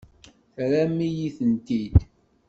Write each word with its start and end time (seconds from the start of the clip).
Terram-iyi-tent-id. 0.55 1.95